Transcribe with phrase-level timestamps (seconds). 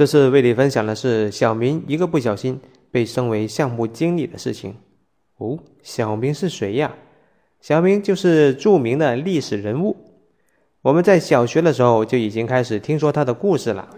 [0.00, 2.58] 这次为你分享的是小明一个不小心
[2.90, 4.74] 被升为项目经理的事情。
[5.36, 6.94] 哦，小明是谁呀？
[7.60, 9.94] 小明就是著名的历史人物，
[10.80, 13.90] 我们在小学的时候就已经开始听说他的故事了。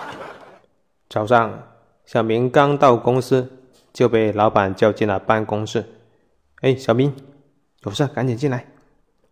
[1.10, 1.64] 早上，
[2.06, 3.46] 小明刚到公司，
[3.92, 5.84] 就被老板叫进了办公室。
[6.62, 7.14] 哎，小明，
[7.84, 8.64] 有事赶紧进来。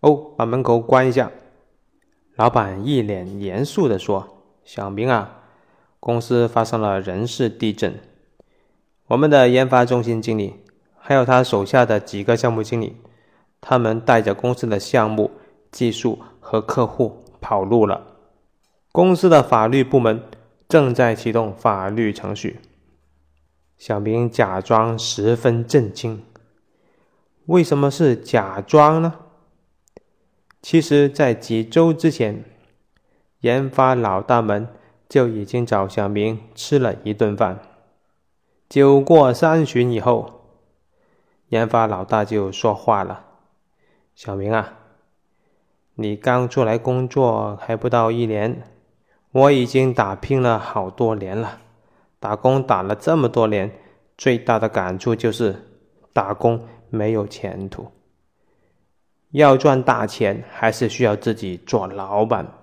[0.00, 1.30] 哦，把门口关一下。
[2.36, 4.36] 老板一脸严肃地说
[4.72, 5.42] ：“小明啊，
[5.98, 7.98] 公司发生了人事地震，
[9.08, 10.60] 我们的研发中心经理，
[10.96, 12.94] 还有他手下的几个项目经理，
[13.60, 15.32] 他们带着公司的项目、
[15.72, 18.06] 技术和客户跑路了。
[18.92, 20.22] 公司的法律部门。”
[20.68, 22.60] 正在启动法律程序。
[23.76, 26.22] 小明假装十分震惊。
[27.46, 29.16] 为什么是假装呢？
[30.62, 32.44] 其实，在几周之前，
[33.40, 34.68] 研发老大们
[35.08, 37.58] 就已经找小明吃了一顿饭。
[38.68, 40.42] 酒过三巡以后，
[41.48, 43.24] 研发老大就说话了
[44.14, 44.74] ：“小明啊，
[45.94, 48.62] 你刚出来工作还不到一年。”
[49.32, 51.60] 我已经打拼了好多年了，
[52.18, 53.70] 打工打了这么多年，
[54.18, 55.54] 最大的感触就是
[56.12, 57.92] 打工没有前途。
[59.30, 62.59] 要赚大钱，还是需要自己做老板。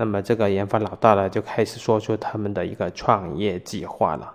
[0.00, 4.34] 那么，这个研发老大呢，就开始说出他们的一个创业计划了。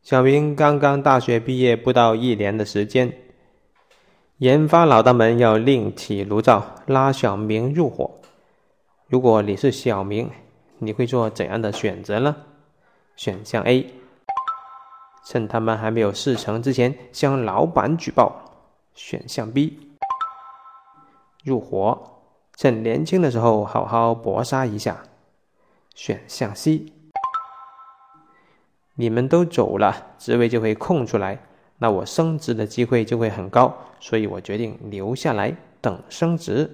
[0.00, 3.12] 小明刚刚大学毕业不到一年的时间，
[4.36, 8.20] 研发老大们要另起炉灶，拉小明入伙。
[9.08, 10.30] 如果你是小明，
[10.78, 12.36] 你会做怎样的选择呢？
[13.16, 13.92] 选项 A，
[15.26, 18.30] 趁他们还没有事成之前向老板举报；
[18.94, 19.96] 选项 B，
[21.42, 22.13] 入伙，
[22.64, 24.94] 趁年轻的时候好好搏杀一下；
[25.94, 26.86] 选项 C，
[28.94, 31.40] 你们都走了，职位就会空出来，
[31.76, 36.70] 那我升职的机会就会很高，所以我决定留下来等升职；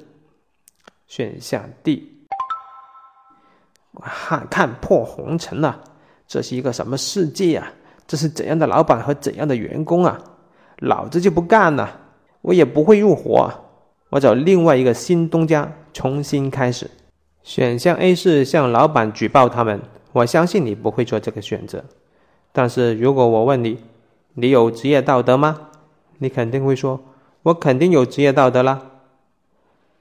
[1.09, 2.25] 选项 D。
[4.01, 5.83] 看看破红尘了，
[6.29, 7.73] 这是一个什么世界啊？
[8.07, 10.23] 这是怎样的老板和怎样的员工啊？
[10.77, 11.99] 老子就不干了，
[12.43, 13.51] 我也不会入伙，
[14.11, 16.91] 我找另外一个新东家重新开始。
[17.43, 19.81] 选项 A 是向老板举报他们，
[20.13, 21.85] 我相信你不会做这个选择。
[22.53, 23.79] 但是如果我问你，
[24.35, 25.69] 你有职业道德吗？
[26.19, 27.01] 你肯定会说，
[27.45, 28.83] 我肯定有职业道德啦。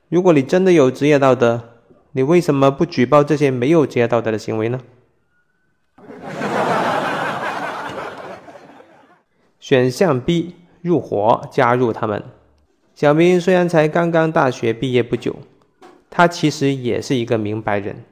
[0.09, 1.62] 如果你真的有职业道德，
[2.14, 4.81] 你为什么不举报这些没有职业道德的行为呢？
[9.59, 12.24] 选项 B 入伙加入他们。
[13.00, 15.34] 小明虽然才刚刚大学毕业不久，
[16.10, 18.04] 他其实也是一个明白人。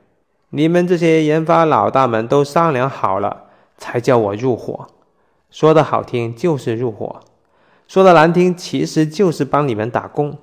[0.51, 4.87] 你们这些研发老大们都商量好了，才叫我入伙。
[5.49, 7.19] 说的好听就是入伙，
[7.85, 10.37] 说的难听其实就是帮你们打工。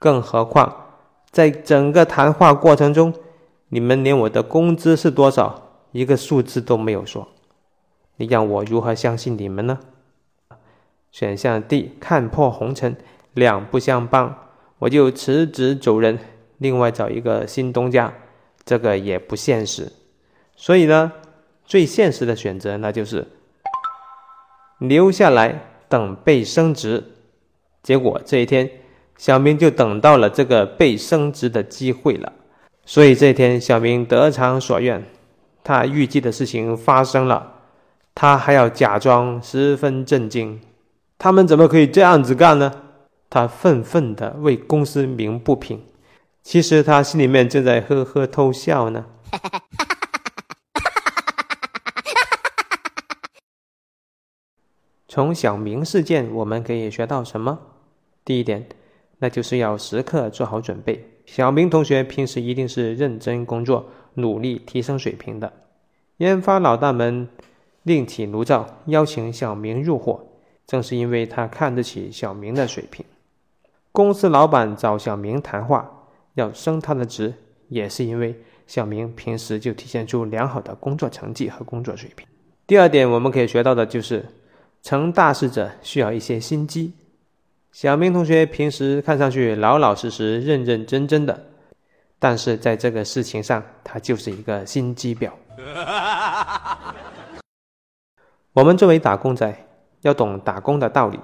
[0.00, 0.86] 更何况。
[1.30, 3.14] 在整个谈话过程中，
[3.68, 7.28] 你们连我的工资是多少一个数字都没有说，
[8.16, 9.78] 你让我如何相信你们呢？
[11.12, 12.96] 选项 D，看破红尘，
[13.34, 14.34] 两不相帮，
[14.78, 16.18] 我就辞职走人，
[16.58, 18.12] 另外找一个新东家，
[18.64, 19.92] 这个也不现实。
[20.56, 21.12] 所以呢，
[21.64, 23.26] 最现实的选择那就是
[24.78, 27.04] 留下来等被升职。
[27.82, 28.70] 结果这一天。
[29.16, 32.32] 小明就等到了这个被升职的机会了，
[32.84, 35.04] 所以这一天小明得偿所愿，
[35.62, 37.60] 他预计的事情发生了，
[38.12, 40.60] 他还要假装十分震惊。
[41.16, 42.72] 他们怎么可以这样子干呢？
[43.34, 45.82] 他愤愤地为公司鸣不平，
[46.44, 49.06] 其实他心里面正在呵呵偷笑呢。
[55.08, 57.58] 从小明事件我们可以学到什么？
[58.24, 58.68] 第一点。
[59.18, 61.04] 那就是要时刻做好准备。
[61.26, 65.52] 小明同学平时一定是认真工作、努力提升水平的。
[66.18, 67.28] 研发老大们
[67.82, 70.24] 另起炉灶，邀请小明入伙，
[70.68, 73.04] 正是因为他看得起小明的水平。
[73.94, 75.88] 公司老板找小明谈话，
[76.34, 77.32] 要升他的职，
[77.68, 82.26] 也是因为小明平时就体现出良好的工作成绩和工作水平。
[82.66, 84.26] 第二点，我们可以学到的就是，
[84.82, 86.92] 成大事者需要一些心机。
[87.70, 91.44] 小明同学平时看上去老老实实、认认真真的，
[92.18, 95.30] 但是在这个事情上，他就是一个心机婊。
[98.54, 99.56] 我们作为打工仔，
[100.00, 101.20] 要懂打工的道理，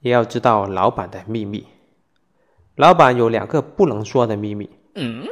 [0.00, 1.66] 也要知道老板的秘密。
[2.76, 4.68] 老板有两个不能说的秘密。
[4.94, 5.24] 嗯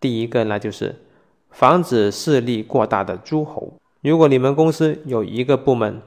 [0.00, 0.96] 第一个呢，就是
[1.50, 3.74] 防止势力过大的诸侯。
[4.00, 6.00] 如果你们公司有一个部门，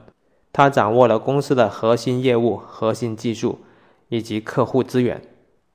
[0.52, 3.58] 他掌握了公司的核心业务、核心技术
[4.08, 5.22] 以及客户资源，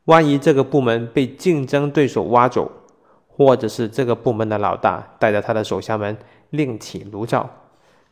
[0.05, 2.71] 万一这个部门被竞争对手挖走，
[3.27, 6.15] 或者是这个部门的老大带着他的手下们
[6.51, 7.49] 另起炉灶，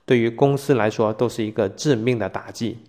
[0.05, 2.79] 对于公司来说都是一个致命的打击。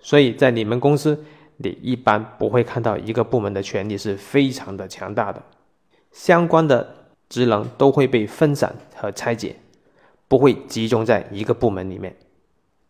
[0.00, 1.24] 所以在你们公司，
[1.56, 5.42] 你一般不会看到一个部门的权力是非常的强大的，
[6.12, 6.94] 相关的
[7.28, 9.56] 职能都会被分散和拆解，
[10.28, 12.14] 不会集中在一个部门里面。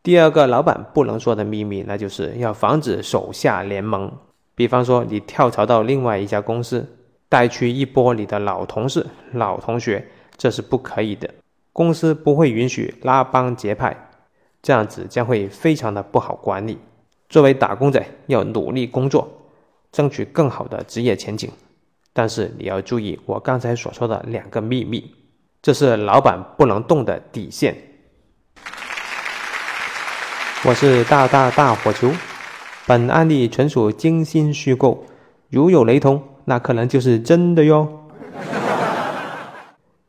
[0.02, 4.12] 第二个老板不能说的秘密，那就是要防止手下联盟。
[4.55, 6.87] 比方说，你跳槽到另外一家公司，
[7.28, 10.06] 带去一波你的老同事、老同学，
[10.37, 11.28] 这是不可以的。
[11.72, 14.11] 公司不会允许拉帮结派，
[14.62, 16.78] 这样子将会非常的不好管理。
[17.35, 19.29] 作为打工仔，要努力工作，
[19.91, 21.51] 争取更好的职业前景。
[22.13, 25.13] 但是你要注意我刚才所说的两个秘密，
[25.61, 27.75] 这是老板不能动的底线。
[30.65, 32.09] 我是大大大火球，
[32.87, 35.05] 本案例纯属精心虚构，
[35.51, 38.13] 如有雷同，那可能就是真的哟。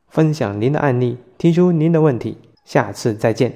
[0.10, 3.52] 分享您的案例，提出您的问题，下次再见。